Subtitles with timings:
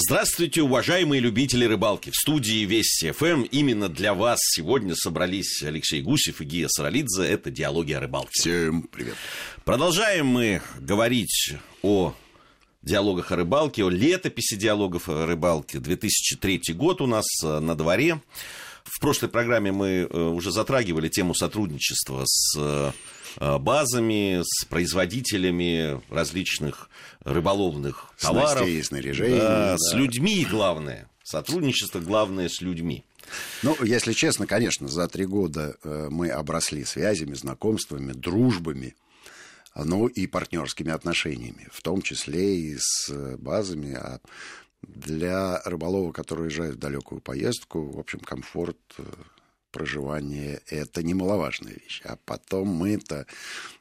[0.00, 2.10] Здравствуйте, уважаемые любители рыбалки.
[2.10, 7.24] В студии Вести ФМ именно для вас сегодня собрались Алексей Гусев и Гия Саралидзе.
[7.24, 8.30] Это «Диалоги о рыбалке».
[8.30, 9.16] Всем привет.
[9.64, 12.14] Продолжаем мы говорить о
[12.82, 15.80] диалогах о рыбалке, о летописи диалогов о рыбалке.
[15.80, 18.22] 2003 год у нас э, на дворе.
[18.84, 22.92] В прошлой программе мы э, уже затрагивали тему сотрудничества с э,
[23.40, 28.58] базами, с производителями различных рыболовных товаров.
[28.58, 29.38] Снастей, снаряжений.
[29.38, 29.78] Да, да.
[29.78, 31.08] С людьми главное.
[31.22, 33.04] Сотрудничество главное с людьми.
[33.62, 38.96] Ну, если честно, конечно, за три года мы обросли связями, знакомствами, дружбами,
[39.74, 43.94] ну и партнерскими отношениями, в том числе и с базами.
[43.94, 44.20] А
[44.82, 48.78] для рыболова, который уезжает в далекую поездку, в общем, комфорт
[49.78, 52.02] проживания– это немаловажная вещь.
[52.04, 53.26] А потом мы-то,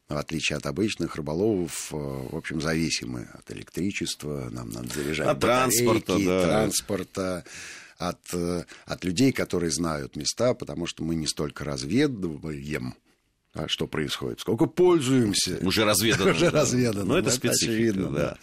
[0.07, 6.19] в отличие от обычных рыболовов, в общем, зависимы от электричества, нам надо заряжать от транспорта,
[6.19, 6.43] да.
[6.43, 7.43] транспорта,
[7.97, 8.19] от,
[8.85, 12.93] от людей, которые знают места, потому что мы не столько разведываем,
[13.53, 15.57] а что происходит, сколько пользуемся.
[15.63, 16.29] Уже разведано.
[16.29, 17.05] Уже разведано.
[17.05, 18.09] Но это специфика, да.
[18.09, 18.37] да.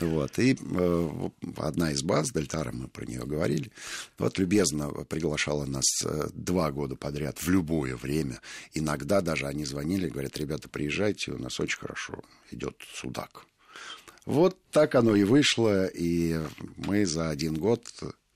[0.00, 0.38] Вот.
[0.38, 3.70] И э, одна из баз, Дельтара, мы про нее говорили,
[4.18, 8.40] вот любезно приглашала нас э, два года подряд в любое время.
[8.72, 13.44] Иногда даже они звонили, говорят, ребята, приезжайте, у нас очень хорошо идет судак.
[14.26, 16.38] Вот так оно и вышло, и
[16.76, 17.86] мы за один год,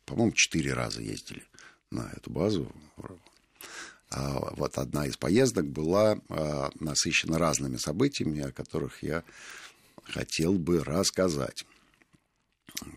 [0.06, 1.44] по-моему, четыре раза ездили
[1.90, 2.72] на эту базу.
[4.10, 9.24] А вот одна из поездок была а, насыщена разными событиями, о которых я
[10.04, 11.64] хотел бы рассказать.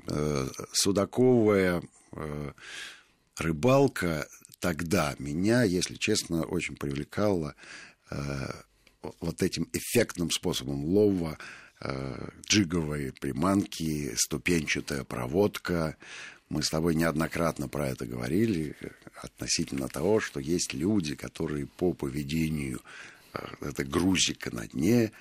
[0.08, 2.52] Э, судаковая э,
[3.38, 4.28] рыбалка
[4.60, 7.56] тогда меня, если честно, очень привлекала
[8.10, 8.16] э,
[9.20, 11.38] вот этим эффектным способом лова,
[12.50, 15.96] джиговой приманки, ступенчатая проводка.
[16.50, 18.76] Мы с тобой неоднократно про это говорили
[19.22, 22.82] относительно того, что есть люди, которые по поведению
[23.62, 25.12] это грузика на дне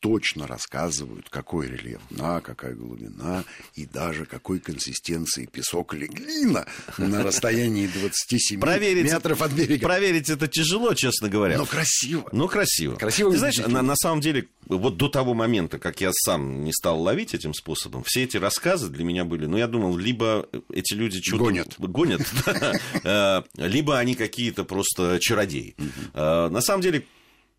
[0.00, 6.66] точно рассказывают, какой рельеф дна, какая глубина и даже какой консистенции песок или глина
[6.98, 9.86] на расстоянии 27 проверить, метров от берега.
[9.86, 11.58] Проверить это тяжело, честно говоря.
[11.58, 12.28] Но красиво.
[12.32, 12.96] Ну, красиво.
[12.96, 13.32] Красиво.
[13.32, 17.00] Ты знаешь, на, на самом деле, вот до того момента, как я сам не стал
[17.00, 21.20] ловить этим способом, все эти рассказы для меня были, ну, я думал, либо эти люди
[21.22, 21.44] что-то...
[21.44, 21.74] Гонят.
[21.78, 22.22] Гонят,
[23.04, 25.74] э, либо они какие-то просто чародеи.
[26.14, 27.06] Э, на самом деле,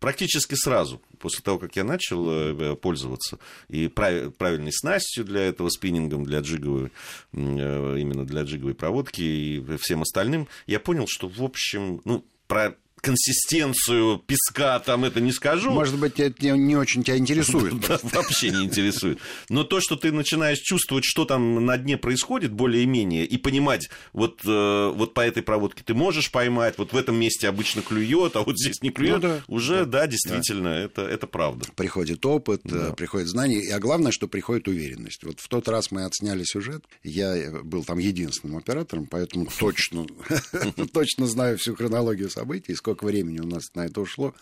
[0.00, 3.38] практически сразу, после того, как я начал э, пользоваться
[3.68, 6.92] и прав, правильной снастью для этого, спиннингом, для джиговой,
[7.32, 12.76] э, именно для джиговой проводки и всем остальным, я понял, что, в общем, ну, про
[13.00, 15.70] консистенцию песка, там это не скажу.
[15.70, 17.74] Может быть, это не, очень тебя интересует.
[18.12, 19.18] Вообще не интересует.
[19.48, 24.40] Но то, что ты начинаешь чувствовать, что там на дне происходит, более-менее, и понимать, вот,
[24.44, 28.42] э, вот по этой проводке ты можешь поймать, вот в этом месте обычно клюет, а
[28.42, 29.40] вот здесь не клюет, ну, да.
[29.46, 30.78] уже, да, да действительно, да.
[30.78, 31.66] Это, это правда.
[31.76, 32.92] Приходит опыт, да.
[32.92, 35.24] приходит знание, а главное, что приходит уверенность.
[35.24, 40.06] Вот в тот раз мы отсняли сюжет, я был там единственным оператором, поэтому точно,
[40.92, 44.34] точно знаю всю хронологию событий, сколько времени у нас на это ушло?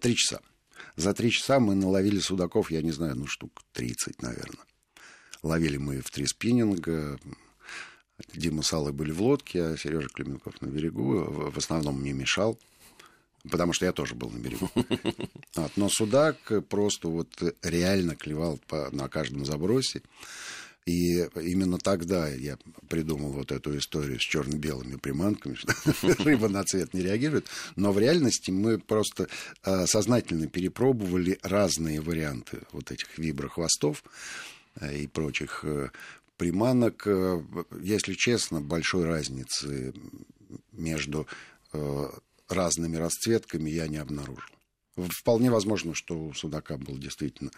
[0.00, 0.40] Три часа.
[0.96, 4.66] За три часа мы наловили судаков, я не знаю, ну, штук 30, наверное.
[5.44, 7.20] Ловили мы в три спиннинга.
[8.34, 11.50] Дима с Аллой были в лодке, а Сережа Клименков на берегу.
[11.52, 12.58] В основном мне мешал,
[13.48, 14.68] потому что я тоже был на берегу.
[15.76, 17.30] Но судак просто вот
[17.62, 18.58] реально клевал
[18.90, 20.02] на каждом забросе.
[20.86, 22.58] И именно тогда я
[22.88, 25.68] придумал вот эту историю с черно-белыми приманками, что
[26.24, 27.46] рыба на цвет не реагирует.
[27.74, 29.28] Но в реальности мы просто
[29.62, 34.04] э, сознательно перепробовали разные варианты вот этих виброхвостов
[34.78, 35.88] э, и прочих э,
[36.36, 37.08] приманок.
[37.80, 39.94] Если честно, большой разницы
[40.72, 41.26] между
[42.48, 44.50] разными расцветками я не обнаружил.
[44.96, 47.50] Вполне возможно, что у судака был действительно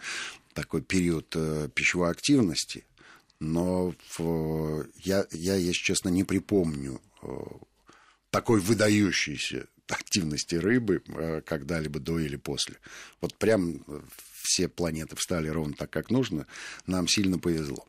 [0.53, 1.29] такой период
[1.75, 2.85] пищевой активности–
[3.39, 7.27] но в, я, я, если честно, не припомню э,
[8.31, 12.77] такой выдающейся активности рыбы э, когда-либо до или после.
[13.21, 14.01] Вот прям э,
[14.41, 16.47] все планеты встали ровно так, как нужно.
[16.87, 17.85] Нам сильно повезло.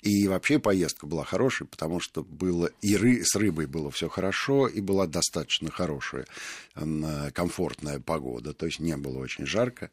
[0.00, 4.66] И вообще поездка была хорошей, потому что было и ры, с рыбой было все хорошо,
[4.66, 6.26] и была достаточно хорошая,
[6.74, 9.90] комфортная погода, то есть не было очень жарко.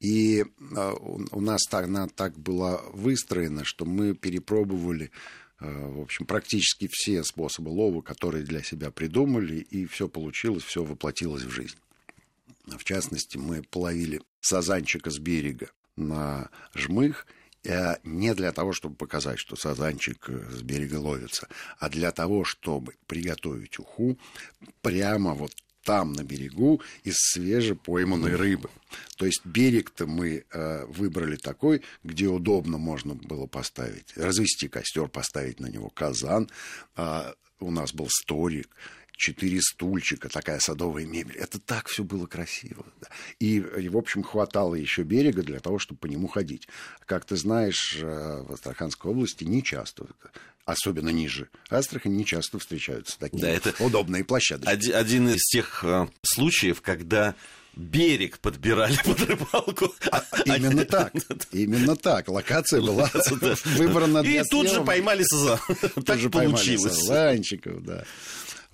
[0.00, 0.44] И
[0.76, 5.10] а, у нас она так была выстроена, что мы перепробовали
[5.58, 10.84] а, в общем, практически все способы лова, которые для себя придумали, и все получилось, все
[10.84, 11.76] воплотилось в жизнь.
[12.66, 17.26] В частности, мы половили сазанчика с берега на жмых,
[17.64, 21.48] э, не для того, чтобы показать, что сазанчик с берега ловится,
[21.78, 24.18] а для того, чтобы приготовить уху
[24.82, 25.52] прямо вот
[25.86, 28.68] там, на берегу, из свежепойманной рыбы.
[29.16, 35.60] То есть берег-то мы э, выбрали такой, где удобно можно было поставить, развести костер, поставить
[35.60, 36.50] на него казан.
[36.96, 38.68] Э, у нас был столик,
[39.16, 41.36] четыре стульчика, такая садовая мебель.
[41.36, 42.84] Это так все было красиво.
[43.00, 43.08] Да.
[43.40, 46.68] И, и, в общем, хватало еще берега для того, чтобы по нему ходить.
[47.06, 50.06] Как ты знаешь, э, в Астраханской области не часто
[50.64, 54.66] особенно ниже Астрахань, не часто встречаются такие да, это удобные площадки.
[54.66, 57.36] Один, один из тех э, случаев, когда
[57.76, 59.94] берег подбирали под рыбалку.
[60.10, 61.12] А, именно так.
[61.52, 62.28] Именно так.
[62.28, 63.08] Локация была
[63.64, 65.60] выбрана для И тут же поймали сазан.
[66.04, 66.96] Так получилось.
[66.96, 68.04] Сазанчиков, да.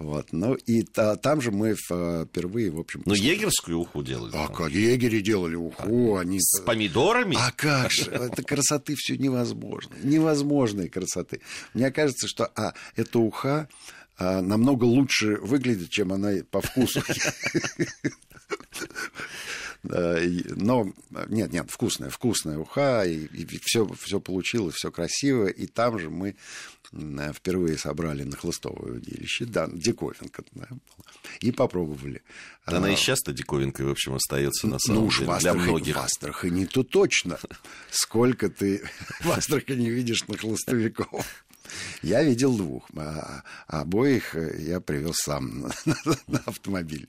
[0.02, 0.32] Вот.
[0.32, 3.02] Ну, и та, там же мы впервые, в общем...
[3.04, 4.32] Ну, егерскую уху делали.
[4.34, 4.70] А как?
[4.70, 6.40] Егери делали уху, а, они...
[6.40, 7.36] С помидорами?
[7.38, 8.10] А как же?
[8.10, 9.94] Это красоты все невозможно.
[10.02, 11.40] Невозможной красоты.
[11.72, 13.68] Мне кажется, что, а, эта уха
[14.18, 17.02] а, намного лучше выглядит, чем она по вкусу.
[19.82, 20.92] Но
[21.28, 25.46] нет, нет, вкусная, вкусная уха, и, и все, все получилось, все красиво.
[25.48, 26.36] И там же мы
[26.92, 30.68] впервые собрали на хлыстовое удилище, да, диковинка, да,
[31.40, 32.22] и попробовали.
[32.66, 35.96] Да, она и сейчас-то диковинкой, в общем, остается на самом ну, деле, в для многих.
[35.96, 37.38] В Астрахани то точно.
[37.90, 38.82] Сколько ты
[39.20, 41.44] в Астрахани видишь на хлыстовиков.
[42.02, 42.84] Я видел двух.
[42.96, 45.72] А, а обоих я привез сам
[46.26, 47.08] на автомобиль.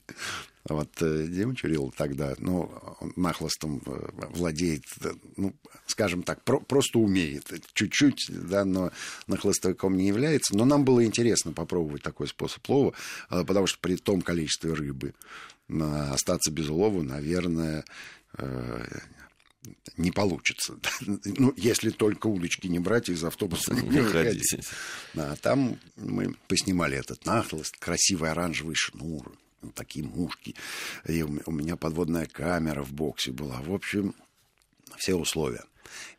[0.66, 2.72] Вот э, Дима Чурил тогда, ну,
[3.16, 5.54] нахлостом э, владеет, э, ну,
[5.86, 8.90] скажем так, про просто умеет чуть-чуть, да, но
[9.26, 10.56] нахлостовиком не является.
[10.56, 12.94] Но нам было интересно попробовать такой способ лова,
[13.28, 15.12] потому что при том количестве рыбы
[15.68, 17.84] остаться без улова, наверное,
[19.98, 20.78] не получится.
[21.00, 24.56] ну, если только удочки не брать из автобуса не выходить.
[25.14, 29.36] А там мы поснимали этот нахлост, красивый оранжевый шнур,
[29.70, 30.54] такие мушки.
[31.06, 33.60] И у меня подводная камера в боксе была.
[33.60, 34.14] В общем,
[34.96, 35.64] все условия.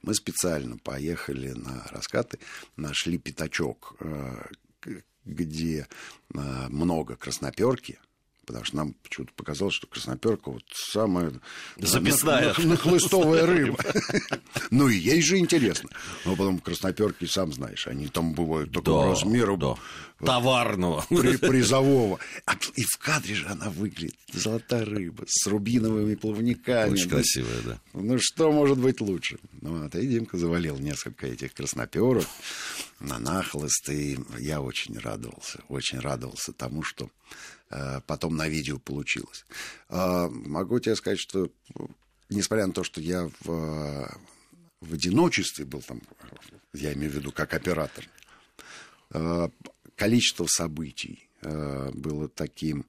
[0.01, 2.39] Мы специально поехали на раскаты,
[2.75, 4.45] нашли пятачок, э,
[5.25, 5.88] где
[6.33, 8.00] э, много красноперки,
[8.45, 11.33] потому что нам почему-то показалось, что красноперка вот самая
[11.77, 13.77] записная нахлыстовая рыба.
[14.71, 15.89] Ну и ей же интересно.
[16.25, 19.56] Но потом красноперки, сам знаешь, они там бывают такого размера.
[20.24, 21.06] Товарного.
[21.09, 22.19] Призового.
[22.45, 24.15] А и в кадре же она выглядит.
[24.33, 26.94] Золотая рыба с рубиновыми плавниками.
[26.94, 27.80] Очень красивая, да.
[27.94, 29.38] Ну что может быть лучше?
[29.62, 32.25] Ну вот, и Димка завалил несколько этих красноперок
[33.00, 37.09] на нахлыст, и я очень радовался, очень радовался тому, что
[37.69, 39.45] Э, потом на видео получилось.
[39.89, 41.50] А, могу тебе сказать, что
[42.30, 44.18] несмотря на то, что я в,
[44.81, 46.01] в одиночестве был там,
[46.74, 48.07] я имею в виду как оператор,
[49.12, 49.50] э,
[49.95, 52.86] количество событий э, было таким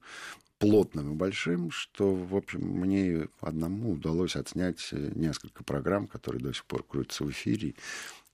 [0.58, 6.64] плотным и большим, что, в общем, мне одному удалось отснять несколько программ, которые до сих
[6.64, 7.74] пор крутятся в эфире,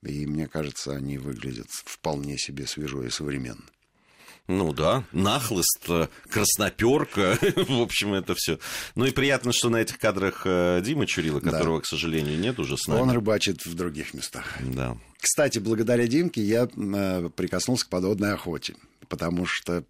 [0.03, 3.65] и мне кажется, они выглядят вполне себе свежо и современно.
[4.49, 8.59] Ну да, нахлыст, э, красноперка, в общем, это все.
[8.97, 11.83] Ну и приятно, что на этих кадрах э, Дима Чурила, которого, да.
[11.83, 13.01] к сожалению, нет уже с нами.
[13.01, 14.45] Он рыбачит в других местах.
[14.61, 14.99] Да.
[15.21, 18.75] Кстати, благодаря Димке я э, прикоснулся к подводной охоте,
[19.09, 19.85] потому что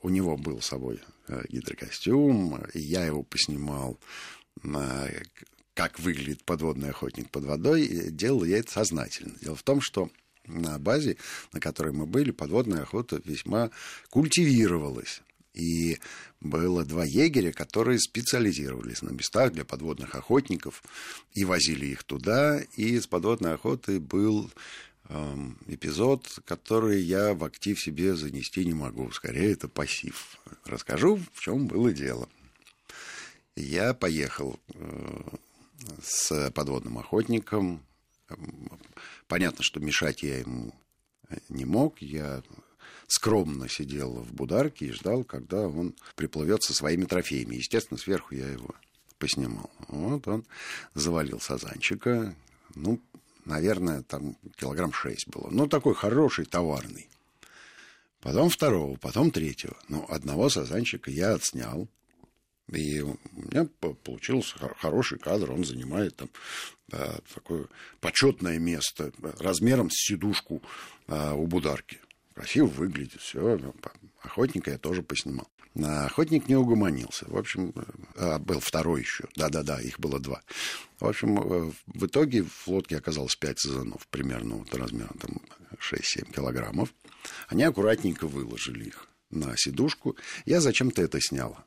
[0.00, 1.00] у него был с собой
[1.48, 3.98] гидрокостюм, и я его поснимал
[5.74, 9.34] как выглядит подводный охотник под водой, делал я это сознательно.
[9.40, 10.10] Дело в том, что
[10.46, 11.16] на базе,
[11.52, 13.70] на которой мы были, подводная охота весьма
[14.10, 15.22] культивировалась.
[15.54, 15.98] И
[16.40, 20.82] было два егеря, которые специализировались на местах для подводных охотников
[21.32, 22.60] и возили их туда.
[22.76, 24.50] И с подводной охоты был
[25.08, 29.12] эм, эпизод, который я в актив себе занести не могу.
[29.12, 30.38] Скорее, это пассив.
[30.64, 32.28] Расскажу, в чем было дело.
[33.54, 35.22] Я поехал э,
[36.02, 37.82] с подводным охотником
[39.26, 40.72] Понятно, что мешать я ему
[41.48, 42.00] не мог.
[42.00, 42.42] Я
[43.06, 47.56] скромно сидел в бударке и ждал, когда он приплывет со своими трофеями.
[47.56, 48.74] Естественно, сверху я его
[49.18, 49.70] поснимал.
[49.88, 50.44] Вот он
[50.94, 52.34] завалил сазанчика.
[52.74, 53.00] Ну,
[53.44, 55.48] наверное, там килограмм шесть было.
[55.50, 57.08] Ну, такой хороший, товарный.
[58.20, 59.76] Потом второго, потом третьего.
[59.88, 61.88] Ну, одного сазанчика я отснял.
[62.72, 63.66] И у меня
[64.04, 66.30] получился хороший кадр, он занимает там
[66.88, 67.66] да, такое
[68.00, 70.62] почетное место размером с сидушку
[71.06, 71.98] а, у Бударки.
[72.34, 73.60] красиво выглядит, все.
[74.22, 75.48] Охотника я тоже поснимал.
[75.76, 77.26] А охотник не угомонился.
[77.28, 77.74] В общем,
[78.16, 79.24] а, был второй еще.
[79.36, 80.40] Да-да-да, их было два.
[81.00, 85.42] В общем, в итоге в лодке оказалось пять сазанов, примерно вот размером там
[85.78, 86.94] 6-7 килограммов.
[87.48, 90.16] Они аккуратненько выложили их на сидушку.
[90.46, 91.58] Я зачем-то это снял.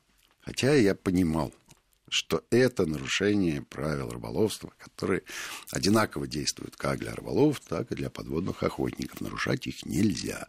[0.48, 1.52] Хотя я понимал,
[2.08, 5.24] что это нарушение правил рыболовства, которые
[5.70, 9.20] одинаково действуют как для рыболов, так и для подводных охотников.
[9.20, 10.48] Нарушать их нельзя.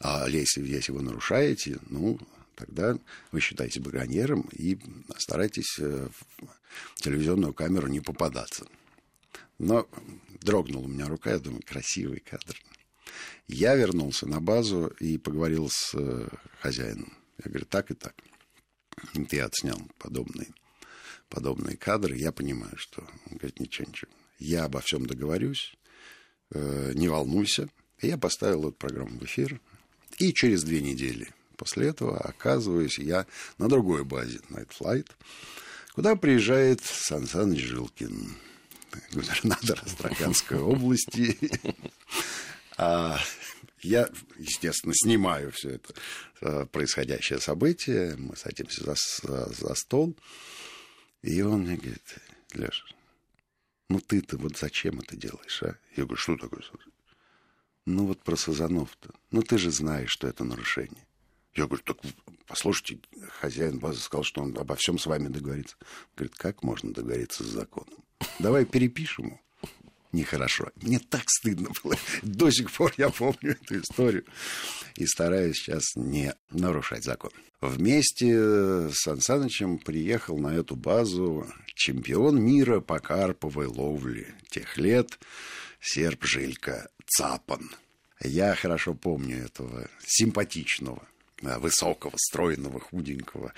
[0.00, 2.18] А если, если вы нарушаете, ну,
[2.54, 2.98] тогда
[3.30, 4.78] вы считаете браконьером и
[5.18, 6.08] старайтесь э,
[6.94, 8.66] в телевизионную камеру не попадаться.
[9.58, 9.86] Но
[10.40, 12.56] дрогнула у меня рука, я думаю, красивый кадр.
[13.48, 16.26] Я вернулся на базу и поговорил с э,
[16.62, 17.12] хозяином.
[17.44, 18.14] Я говорю, так и так.
[19.28, 20.48] Ты отснял подобные,
[21.28, 22.16] подобные кадры.
[22.16, 23.02] Я понимаю, что...
[23.30, 24.10] Он говорит, ничего, ничего.
[24.38, 25.74] Я обо всем договорюсь,
[26.50, 27.68] э, не волнуйся.
[28.00, 29.60] И я поставил эту программу в эфир.
[30.18, 33.26] И через две недели после этого оказываюсь я
[33.58, 35.10] на другой базе, Night Flight,
[35.94, 38.36] куда приезжает Сан Саныч Жилкин,
[39.12, 41.38] губернатор Астраханской области.
[42.78, 43.18] А
[43.86, 45.94] я, естественно, снимаю все это
[46.40, 48.16] э, происходящее событие.
[48.16, 50.16] Мы садимся за, за, за стол.
[51.22, 52.18] И он мне говорит,
[52.52, 52.84] Леша,
[53.88, 55.78] ну ты-то вот зачем это делаешь, а?
[55.96, 56.62] Я говорю, что такое?
[57.86, 59.14] Ну вот про Сазанов-то.
[59.30, 61.06] Ну ты же знаешь, что это нарушение.
[61.54, 61.98] Я говорю, так
[62.46, 63.00] послушайте,
[63.40, 65.76] хозяин базы сказал, что он обо всем с вами договорится.
[66.16, 68.04] Говорит, как можно договориться с законом?
[68.40, 69.45] Давай перепишем его
[70.16, 70.70] нехорошо.
[70.82, 71.96] Мне так стыдно было.
[72.22, 74.24] До сих пор я помню эту историю.
[74.96, 77.30] И стараюсь сейчас не нарушать закон.
[77.60, 85.18] Вместе с Сан приехал на эту базу чемпион мира по карповой ловле тех лет
[85.80, 87.70] серб Жилька Цапан.
[88.22, 91.06] Я хорошо помню этого симпатичного
[91.42, 93.52] Э, высокого, стройного, худенького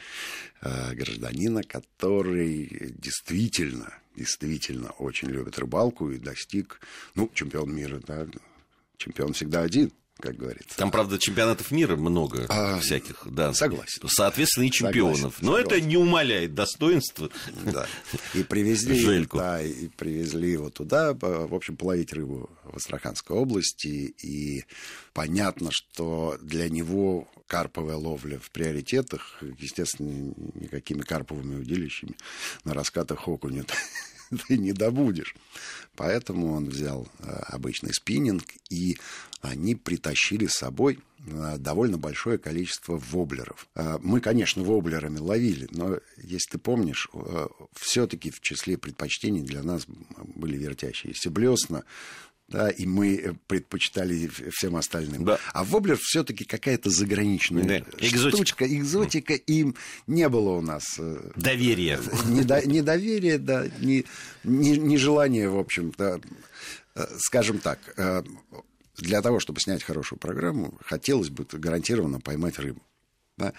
[0.63, 6.81] э, гражданина, который действительно, действительно очень любит рыбалку и достиг,
[7.15, 8.27] ну, чемпион мира, да,
[8.99, 10.77] чемпион всегда один как говорится.
[10.77, 13.53] Там, правда, чемпионатов мира много а, всяких, да.
[13.55, 14.03] Согласен.
[14.09, 15.17] Соответственно, и чемпионов.
[15.17, 15.67] Согласен, Но согласен.
[15.67, 17.31] это не умаляет достоинства.
[17.65, 17.87] Да.
[18.35, 19.39] И привезли, Жельку.
[19.39, 24.15] да, и привезли его туда, в общем, половить рыбу в Астраханской области.
[24.23, 24.65] И
[25.13, 32.15] понятно, что для него карповая ловля в приоритетах, естественно, никакими карповыми удилищами
[32.65, 33.65] на раскатах окуня
[34.49, 35.35] ты не добудешь.
[35.97, 38.97] Поэтому он взял э, обычный спиннинг, и
[39.41, 43.67] они притащили с собой э, довольно большое количество воблеров.
[43.75, 47.09] Э, мы, конечно, воблерами ловили, но, если ты помнишь,
[47.75, 49.87] все-таки в числе предпочтений для нас
[50.37, 51.83] были вертящиеся блесна,
[52.49, 55.25] да, и мы предпочитали всем остальным.
[55.25, 55.39] Да.
[55.53, 57.79] А воблер все-таки какая-то заграничная да.
[57.99, 58.37] Экзотика.
[58.37, 59.77] штучка, экзотика, им
[60.07, 60.97] не было у нас...
[60.99, 62.01] Э, Доверия.
[62.27, 64.07] Недоверия, да, не,
[64.45, 66.21] не, не желание, в общем, да,
[66.95, 68.23] э, скажем так, э,
[68.97, 72.83] для того, чтобы снять хорошую программу, хотелось бы гарантированно поймать рыбу.
[73.37, 73.53] Да?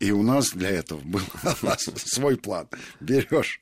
[0.00, 1.22] И у нас для этого был
[1.78, 2.68] свой план.
[3.00, 3.60] Берешь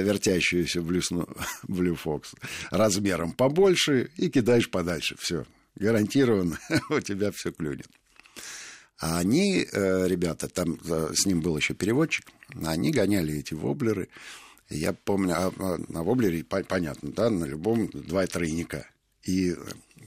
[0.00, 1.28] вертящуюся блюсну,
[1.68, 2.34] Fox
[2.70, 5.16] размером побольше и кидаешь подальше.
[5.18, 5.44] Все.
[5.76, 6.58] Гарантированно
[6.90, 7.88] у тебя все клюнет.
[8.98, 12.26] А они, э, ребята, там с ним был еще переводчик,
[12.64, 14.08] они гоняли эти воблеры.
[14.70, 18.86] Я помню, а, а на воблере, понятно, да, на любом два тройника.
[19.24, 19.54] И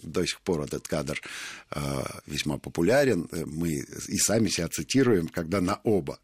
[0.02, 1.22] до сих пор этот кадр
[1.72, 1.80] э,
[2.26, 3.30] весьма популярен.
[3.32, 6.20] Мы и сами себя цитируем, когда на оба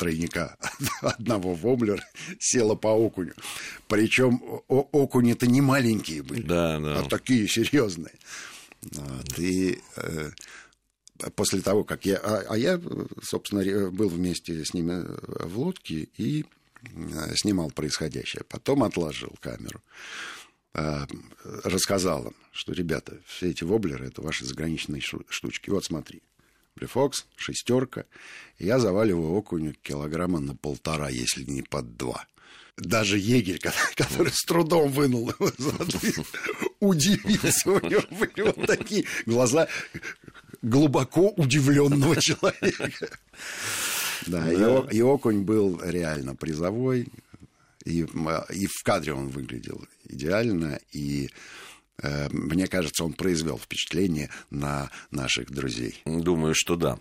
[0.00, 0.56] тройника
[1.02, 2.02] одного воблера
[2.38, 3.34] села по окуню.
[3.86, 7.00] Причем окуни-то не маленькие были, да, да.
[7.00, 8.14] а такие серьезные.
[8.82, 10.30] Вот, и э,
[11.36, 12.16] после того, как я...
[12.16, 12.80] А, а я,
[13.22, 15.04] собственно, был вместе с ними
[15.46, 16.46] в лодке и
[16.82, 18.42] э, снимал происходящее.
[18.48, 19.82] Потом отложил камеру.
[20.72, 21.06] А,
[21.64, 25.68] рассказал им, что, ребята, все эти воблеры, это ваши заграничные штучки.
[25.68, 26.22] Вот смотри,
[26.76, 28.04] Блефокс, шестерка.
[28.58, 32.26] Я заваливаю окуню килограмма на полтора, если не под два.
[32.76, 33.60] Даже егерь,
[33.96, 35.50] который с трудом вынул его
[36.80, 37.70] удивился.
[37.70, 39.68] У него были вот такие глаза
[40.62, 43.18] глубоко удивленного человека.
[44.26, 44.86] Да, да.
[44.90, 47.08] И, и окунь был реально призовой.
[47.84, 50.80] И, и в кадре он выглядел идеально.
[50.92, 51.30] И
[52.30, 56.00] мне кажется, он произвел впечатление на наших друзей.
[56.04, 56.98] Думаю, что да.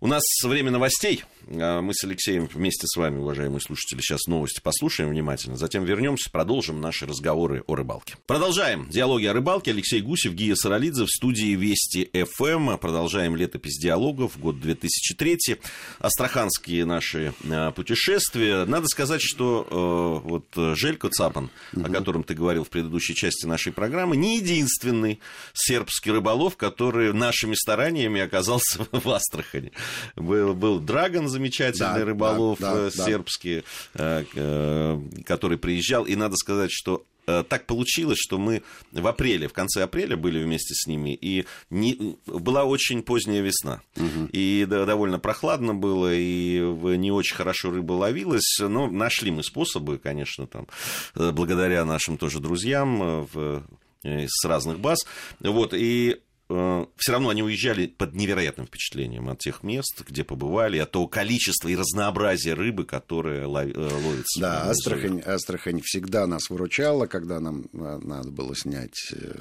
[0.00, 1.24] У нас время новостей.
[1.48, 5.56] А мы с Алексеем вместе с вами, уважаемые слушатели, сейчас новости послушаем внимательно.
[5.56, 8.16] Затем вернемся, продолжим наши разговоры о рыбалке.
[8.26, 9.70] Продолжаем диалоги о рыбалке.
[9.70, 12.78] Алексей Гусев, Гия Саралидзе в студии Вести ФМ.
[12.78, 14.38] Продолжаем летопись диалогов.
[14.38, 15.58] Год 2003.
[15.98, 18.64] Астраханские наши а, путешествия.
[18.64, 21.86] Надо сказать, что э, вот Желько Цапан, угу.
[21.86, 25.20] о котором ты говорил в предыдущей части нашей программы, не единственный
[25.54, 29.72] сербский рыболов, который нашими стараниями оказался в Астрахани.
[30.16, 34.24] Был, был Драгон, замечательный да, рыболов да, да, сербский, да.
[34.34, 36.04] Э, который приезжал.
[36.04, 38.62] И надо сказать, что э, так получилось, что мы
[38.92, 43.80] в апреле, в конце апреля были вместе с ними, и не, была очень поздняя весна.
[43.96, 44.30] Угу.
[44.32, 46.58] И да, довольно прохладно было, и
[46.96, 50.66] не очень хорошо рыба ловилась, но нашли мы способы, конечно, там,
[51.14, 53.60] э, благодаря нашим тоже друзьям в Э,
[54.04, 54.98] с разных баз.
[55.40, 60.78] Вот, и э, все равно они уезжали под невероятным впечатлением от тех мест, где побывали,
[60.78, 64.40] от того количества и разнообразия рыбы, которое э, ловится.
[64.40, 69.40] Да, Астрахань, Астрахань всегда нас выручала, когда нам надо было снять Э,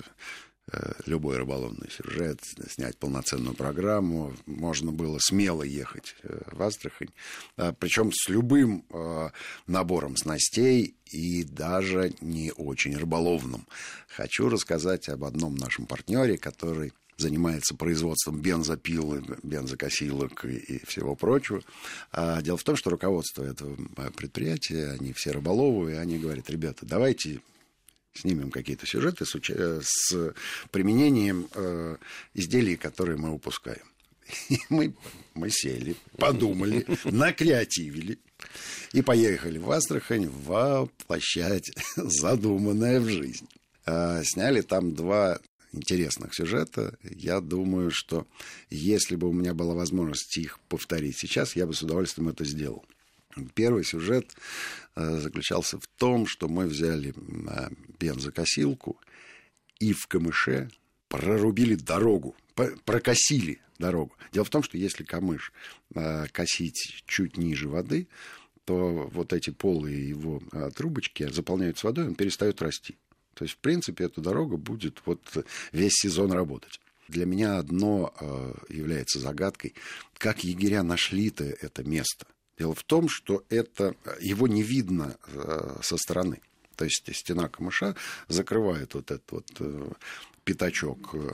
[1.05, 4.33] любой рыболовный сюжет, снять полноценную программу.
[4.45, 7.09] Можно было смело ехать э, в Астрахань,
[7.57, 9.29] а, причем с любым э,
[9.67, 13.67] набором снастей и даже не очень рыболовным.
[14.07, 21.61] Хочу рассказать об одном нашем партнере, который занимается производством бензопилы, бензокосилок и, и всего прочего.
[22.11, 23.75] А дело в том, что руководство этого
[24.15, 27.41] предприятия, они все рыболовые, они говорят, ребята, давайте
[28.13, 29.49] снимем какие-то сюжеты с, уч...
[29.49, 30.33] с
[30.71, 31.97] применением э,
[32.33, 33.83] изделий, которые мы выпускаем.
[34.49, 34.93] И мы,
[35.33, 38.19] мы сели, подумали, накреативили
[38.93, 43.47] и поехали в Астрахань воплощать задуманное в жизнь.
[43.85, 45.39] А, сняли там два
[45.73, 46.97] интересных сюжета.
[47.03, 48.27] Я думаю, что
[48.69, 52.83] если бы у меня была возможность их повторить сейчас, я бы с удовольствием это сделал.
[53.53, 54.35] Первый сюжет э,
[54.95, 57.69] заключался в том, что мы взяли э,
[57.99, 58.99] бензокосилку
[59.79, 60.69] и в камыше
[61.07, 62.35] прорубили дорогу,
[62.85, 64.13] прокосили дорогу.
[64.31, 65.53] Дело в том, что если камыш
[65.95, 68.07] э, косить чуть ниже воды,
[68.65, 70.41] то вот эти полые его
[70.75, 72.95] трубочки заполняются водой, он перестает расти.
[73.33, 75.21] То есть, в принципе, эта дорога будет вот
[75.71, 76.79] весь сезон работать.
[77.07, 78.13] Для меня одно
[78.69, 79.73] является загадкой,
[80.17, 82.27] как егеря нашли-то это место–
[82.61, 86.41] Дело в том, что это, его не видно э, со стороны.
[86.75, 87.95] То есть стена камыша
[88.27, 89.91] закрывает вот этот вот э,
[90.43, 91.33] пятачок э,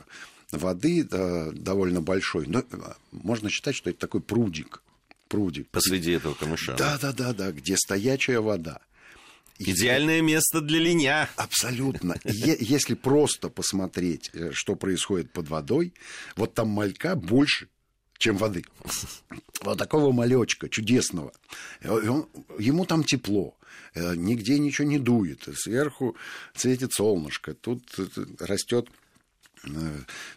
[0.54, 2.48] воды довольно большой.
[2.48, 2.64] Но
[3.12, 4.82] можно считать, что это такой прудик.
[5.28, 5.68] Прудик.
[5.68, 6.78] Посреди этого камыша.
[6.78, 8.80] Да, да, да, да, где стоячая вода.
[9.60, 11.30] Идеальное место для линя.
[11.36, 12.16] Абсолютно.
[12.24, 15.94] Если просто посмотреть, что происходит под водой,
[16.38, 17.68] вот там малька больше,
[18.18, 18.64] чем воды.
[19.62, 21.32] Вот такого малечка чудесного.
[21.82, 23.58] Ему там тепло,
[23.96, 26.16] э, нигде ничего не дует, сверху
[26.56, 28.06] светит солнышко, тут э,
[28.40, 29.07] растет Э,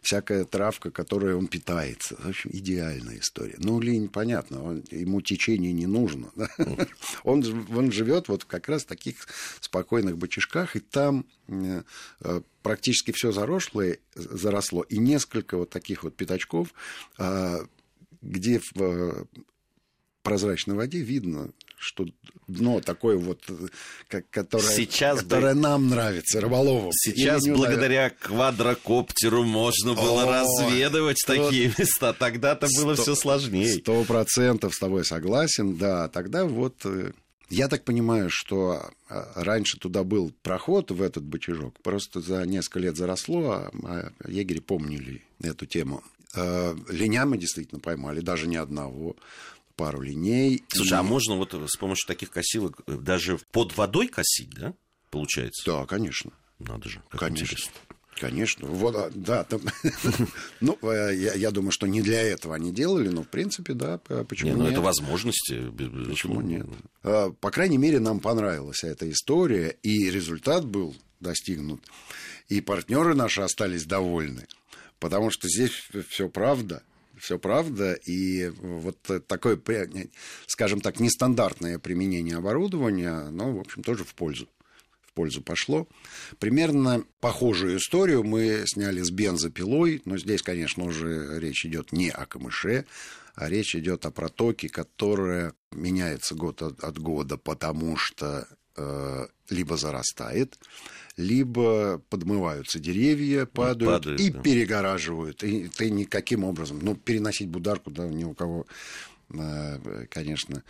[0.03, 2.17] всякая травка, которой он питается.
[2.17, 3.57] В общем, идеальная история.
[3.59, 6.31] Ну, линь, понятно, он, ему течение не нужно.
[6.37, 6.49] Да?
[7.25, 9.27] Он, он живет вот как раз в таких
[9.61, 11.83] спокойных бочишках, и там э,
[12.21, 16.73] э, практически все заросло, заросло, и несколько вот таких вот пятачков,
[17.19, 17.65] э,
[18.23, 19.27] где в
[20.23, 22.05] прозрачной воде видно что
[22.47, 23.43] дно такое вот,
[24.07, 25.61] как, которое, Сейчас которое бы...
[25.61, 26.91] нам нравится, рыболовам.
[26.93, 28.19] Сейчас благодаря нравится.
[28.21, 31.35] квадрокоптеру можно было О, разведывать то...
[31.35, 32.13] такие места.
[32.13, 33.79] Тогда-то было все сложнее.
[33.81, 36.09] Сто процентов с тобой согласен, да.
[36.09, 36.75] Тогда вот...
[36.85, 37.13] Э,
[37.49, 42.79] я так понимаю, что а, раньше туда был проход в этот бочажок, просто за несколько
[42.79, 46.05] лет заросло, а, а егери помнили эту тему.
[46.35, 49.17] Э, Линя мы действительно поймали, даже не одного
[49.81, 50.63] пару линей.
[50.69, 50.97] Слушай, и...
[50.97, 54.75] а можно вот с помощью таких косилок даже под водой косить, да,
[55.11, 55.63] получается?
[55.65, 56.33] Да, конечно.
[56.59, 57.45] Надо же, как конечно.
[57.45, 57.73] Интересно.
[58.21, 58.69] Конечно.
[58.69, 59.63] Вот, а, да, там,
[60.61, 63.97] ну, э, я, я думаю, что не для этого они делали, но, в принципе, да,
[63.97, 64.73] почему не, ну, нет?
[64.73, 65.71] это возможности,
[66.07, 66.67] Почему нет?
[67.03, 71.81] А, по крайней мере, нам понравилась эта история, и результат был достигнут,
[72.51, 74.47] и партнеры наши остались довольны,
[74.99, 75.73] потому что здесь
[76.11, 76.83] все правда
[77.21, 79.61] все правда, и вот такое,
[80.47, 84.49] скажем так, нестандартное применение оборудования, оно, в общем, тоже в пользу
[85.11, 85.89] в пользу пошло.
[86.39, 92.27] Примерно похожую историю мы сняли с бензопилой, но здесь, конечно, уже речь идет не о
[92.27, 92.87] камыше,
[93.35, 98.47] а речь идет о протоке, которая меняется год от, года, потому что
[99.49, 100.59] либо зарастает,
[101.17, 104.41] либо подмываются деревья, падают, падают и да.
[104.41, 105.43] перегораживают.
[105.43, 108.67] И ты никаким образом, ну, переносить бударку, да, ни у кого,
[109.31, 110.63] э, конечно,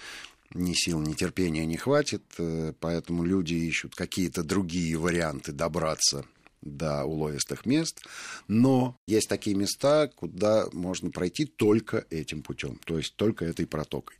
[0.52, 6.24] ни сил, ни терпения не хватит, э, поэтому люди ищут какие-то другие варианты добраться
[6.62, 8.02] до уловистых мест,
[8.46, 14.16] но есть такие места, куда можно пройти только этим путем, то есть только этой протокой.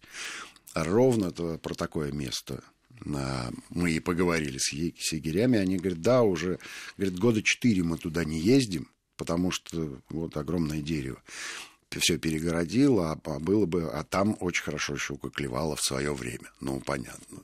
[0.74, 2.62] Ровно про такое место
[3.04, 4.72] мы и поговорили с
[5.12, 6.58] егерями, они говорят, да, уже
[6.96, 11.22] говорят, года четыре мы туда не ездим, потому что вот огромное дерево
[11.98, 16.52] все перегородило, а, а было бы, а там очень хорошо щука клевала в свое время.
[16.60, 17.38] Ну, понятно.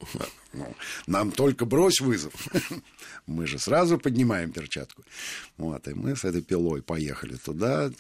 [0.52, 0.74] Ну,
[1.06, 2.32] нам только брось вызов.
[3.26, 5.02] Мы же сразу поднимаем перчатку.
[5.56, 7.90] Вот, и мы с этой пилой поехали туда,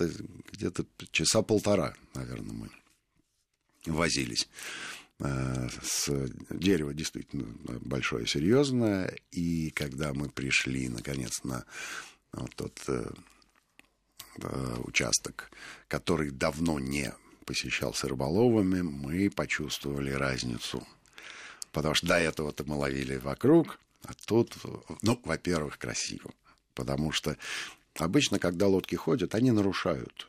[0.52, 2.70] где-то часа полтора, наверное, мы
[3.86, 4.48] возились.
[5.18, 6.10] Э, с
[6.50, 7.46] дерево действительно
[7.80, 9.16] большое, серьезное.
[9.30, 11.64] И когда мы пришли, наконец, на
[12.32, 13.10] вот тот э,
[14.42, 15.50] э, участок,
[15.88, 17.14] который давно не
[17.46, 20.86] посещался рыболовами, мы почувствовали разницу.
[21.72, 24.56] Потому что до этого-то мы ловили вокруг, а тут,
[25.02, 26.32] ну, во-первых, красиво.
[26.74, 27.36] Потому что
[27.94, 30.28] обычно, когда лодки ходят, они нарушают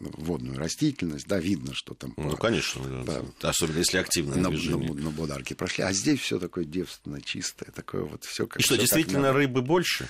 [0.00, 2.14] водную растительность, да, видно, что там...
[2.16, 3.22] Ну, конечно, да.
[3.48, 5.84] особенно если активно на, на, на Бударке прошли.
[5.84, 8.60] А здесь все такое девственно, чистое, такое вот все как...
[8.60, 10.08] И что, действительно рыбы больше?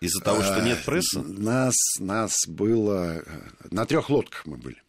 [0.00, 1.22] Из-за того, что нет пресса?
[1.22, 3.24] Нас, нас было...
[3.70, 4.82] На трех лодках мы были.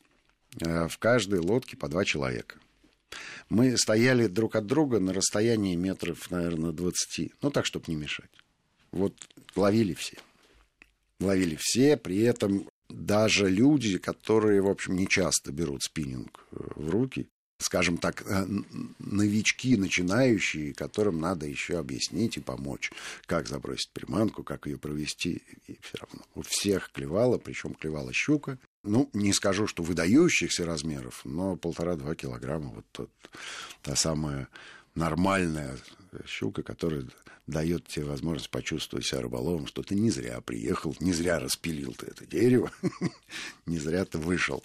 [0.60, 2.58] Э, в каждой лодке по два человека.
[3.50, 7.34] Мы стояли друг от друга на расстоянии метров, наверное, 20.
[7.42, 8.32] Ну, так, чтобы не мешать.
[8.92, 9.14] Вот
[9.56, 10.18] ловили все.
[11.20, 12.68] Ловили все, при этом
[13.06, 17.28] даже люди, которые, в общем, не часто берут спиннинг э, в руки,
[17.60, 18.46] скажем так, э,
[19.00, 22.92] новички, начинающие, которым надо еще объяснить и помочь,
[23.26, 25.42] как забросить приманку, как ее провести.
[25.68, 28.58] И все равно у всех клевала, причем клевала щука.
[28.84, 32.70] Ну, не скажу, что выдающихся размеров, но полтора-два килограмма.
[32.70, 33.10] Вот тот,
[33.82, 34.50] та самая
[34.96, 35.78] нормальная
[36.28, 37.06] щука, которая
[37.48, 42.08] дает тебе возможность почувствовать себя рыболовом, что ты не зря приехал, не зря распилил ты
[42.08, 42.72] это дерево,
[43.66, 44.64] не зря ты вышел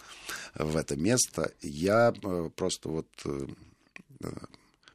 [0.55, 1.53] в это место.
[1.61, 3.47] Я э, просто вот э,
[4.23, 4.31] э,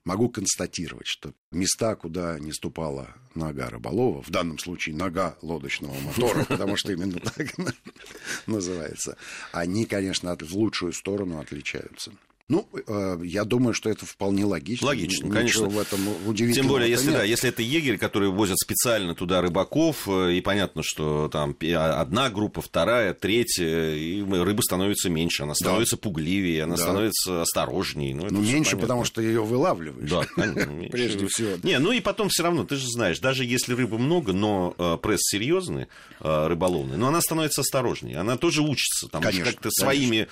[0.06, 6.46] могу констатировать, что места, куда не ступала нога рыболова, в данном случае нога лодочного мотора,
[6.50, 7.48] потому что именно так
[8.48, 9.18] называется,
[9.52, 12.12] они, конечно, в лучшую сторону отличаются.
[12.50, 14.88] Ну, э, я думаю, что это вполне логично.
[14.88, 15.68] Логично, Ничего конечно.
[15.70, 20.10] в этом удивительного Тем более, если, да, если это егерь, который возят специально туда рыбаков,
[20.10, 25.56] э, и понятно, что там а, одна группа, вторая, третья, и рыба становится меньше, она
[25.56, 26.02] становится да.
[26.02, 26.82] пугливее, она да.
[26.82, 28.14] становится осторожнее.
[28.14, 28.80] Ну, ну меньше, понятно.
[28.82, 30.10] потому что ее вылавливаешь.
[30.10, 30.90] Да, конечно.
[30.92, 31.52] Прежде всего.
[31.64, 34.98] Не, ну и потом все равно, ты же знаешь, даже если рыбы много, но э,
[35.02, 35.88] пресс серьезный,
[36.20, 40.28] рыболовный, но она становится осторожнее, она тоже учится, там, как-то своими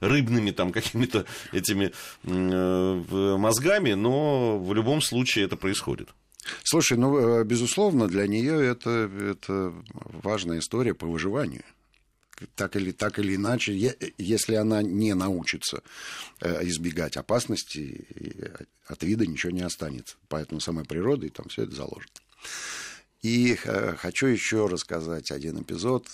[0.00, 1.92] рыбными там какими какими-то этими
[2.24, 6.08] э, мозгами, но в любом случае это происходит.
[6.62, 11.64] Слушай, ну, э, безусловно, для нее это, это важная история по выживанию.
[12.54, 15.82] Так или, так или иначе, если она не научится
[16.40, 18.06] э, избегать опасности,
[18.86, 20.16] от вида ничего не останется.
[20.28, 22.12] Поэтому самой природой там все это заложено.
[23.22, 26.06] И хочу еще рассказать один эпизод,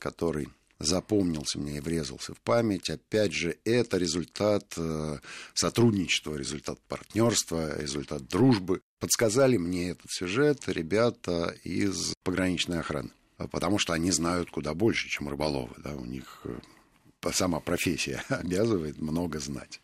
[0.00, 2.88] который запомнился мне и врезался в память.
[2.88, 5.18] Опять же, это результат э,
[5.54, 8.80] сотрудничества, результат партнерства, результат дружбы.
[9.00, 13.10] Подсказали мне этот сюжет ребята из пограничной охраны,
[13.50, 15.74] потому что они знают куда больше, чем рыболовы.
[15.78, 15.94] Да?
[15.94, 19.80] У них э, сама профессия обязывает много знать.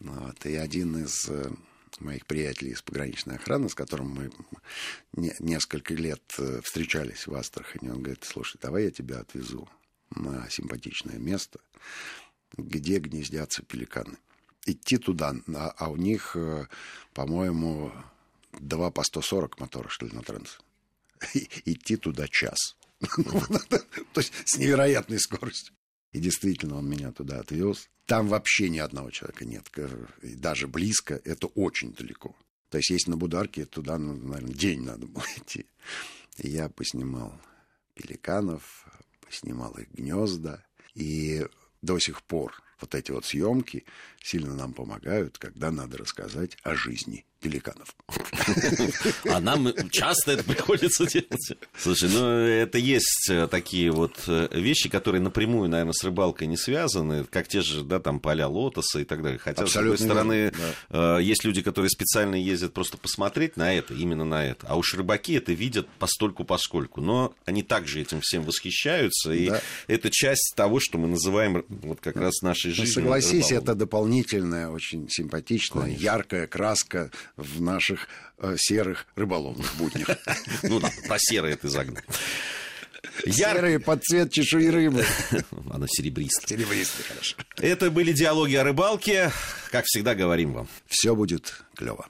[0.00, 0.44] Вот.
[0.46, 1.48] И один из э,
[2.00, 4.32] моих приятелей из пограничной охраны, с которым мы
[5.38, 6.22] несколько лет
[6.64, 9.68] встречались в Астрахани, он говорит, слушай, давай я тебя отвезу
[10.16, 11.60] на симпатичное место,
[12.56, 14.16] где гнездятся пеликаны.
[14.64, 16.66] Идти туда, а, у них, э,
[17.14, 17.92] по-моему,
[18.60, 20.58] два по 140 мотора шли на транс.
[21.64, 22.76] Идти туда час.
[23.00, 25.74] То есть с невероятной скоростью.
[26.12, 27.88] И действительно, он меня туда отвез.
[28.06, 29.70] Там вообще ни одного человека нет.
[30.22, 32.36] Даже близко это очень далеко.
[32.68, 35.66] То есть, есть на Бударке, туда, ну, наверное, день надо было идти.
[36.38, 37.38] И я поснимал
[37.94, 38.86] пеликанов,
[39.34, 40.64] снимал их гнезда.
[40.94, 41.46] И
[41.80, 43.84] до сих пор вот эти вот съемки
[44.20, 47.94] сильно нам помогают, когда надо рассказать о жизни пеликанов.
[49.28, 51.58] А нам часто это приходится делать.
[51.76, 56.56] Слушай, ну это есть э, такие вот э, вещи, которые напрямую, наверное, с рыбалкой не
[56.56, 59.38] связаны, как те же, да, там поля лотоса и так далее.
[59.38, 60.52] Хотя, Абсолютно с другой стороны,
[60.90, 61.18] да.
[61.18, 64.66] Э, есть люди, которые специально ездят просто посмотреть на это, именно на это.
[64.68, 67.00] А уж рыбаки это видят постольку поскольку.
[67.00, 69.60] Но они также этим всем восхищаются, и да.
[69.88, 72.94] это часть того, что мы называем вот как раз нашей ну, жизнью.
[72.94, 76.02] Согласись, это дополнительная, очень симпатичная, Конечно.
[76.02, 80.08] яркая краска в наших э, серых рыболовных буднях.
[80.62, 82.02] Ну да, про серые ты загнал.
[83.26, 85.04] Серые под цвет чешуи рыбы.
[85.70, 86.58] Она серебристая.
[86.58, 87.36] Серебристая, хорошо.
[87.58, 89.32] Это были диалоги о рыбалке.
[89.70, 90.68] Как всегда говорим вам.
[90.86, 92.06] Все будет клево.